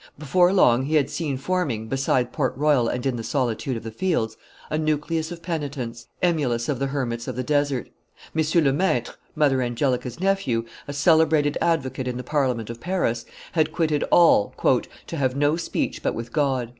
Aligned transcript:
Before 0.17 0.51
long 0.51 0.85
he 0.85 0.95
had 0.95 1.11
seen 1.11 1.37
forming, 1.37 1.87
beside 1.87 2.33
Port 2.33 2.57
Royal 2.57 2.87
and 2.87 3.05
in 3.05 3.17
the 3.17 3.23
solitude 3.23 3.77
of 3.77 3.83
the 3.83 3.91
fields, 3.91 4.35
a 4.71 4.77
nucleus 4.79 5.31
of 5.31 5.43
penitents, 5.43 6.07
emulous 6.23 6.67
of 6.67 6.79
the 6.79 6.87
hermits 6.87 7.27
of 7.27 7.35
the 7.35 7.43
desert. 7.43 7.89
M. 8.35 8.63
Le 8.65 8.73
Maitre, 8.73 9.13
Mother 9.35 9.61
Angelica's 9.61 10.19
nephew, 10.19 10.65
a 10.87 10.93
celebrated 10.93 11.55
advocate 11.61 12.07
in 12.07 12.17
the 12.17 12.23
Parliament 12.23 12.71
of 12.71 12.81
Paris, 12.81 13.25
had 13.51 13.71
quitted 13.71 14.01
all 14.09 14.55
"to 15.05 15.17
have 15.17 15.35
no 15.35 15.55
speech 15.55 16.01
but 16.01 16.15
with 16.15 16.33
God." 16.33 16.69